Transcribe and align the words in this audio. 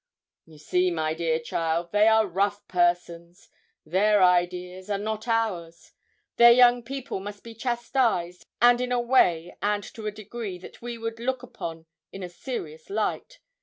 'You 0.47 0.57
see, 0.57 0.89
my 0.89 1.13
dear 1.13 1.37
child, 1.37 1.91
they 1.91 2.07
are 2.07 2.25
rough 2.25 2.67
persons; 2.67 3.49
their 3.85 4.23
ideas 4.23 4.89
are 4.89 4.97
not 4.97 5.27
ours; 5.27 5.91
their 6.37 6.51
young 6.51 6.81
people 6.81 7.19
must 7.19 7.43
be 7.43 7.53
chastised, 7.53 8.47
and 8.59 8.81
in 8.81 8.91
a 8.91 8.99
way 8.99 9.55
and 9.61 9.83
to 9.93 10.07
a 10.07 10.11
degree 10.11 10.57
that 10.57 10.81
we 10.81 10.97
would 10.97 11.19
look 11.19 11.43
upon 11.43 11.85
in 12.11 12.23
a 12.23 12.29
serious 12.29 12.89
light. 12.89 13.41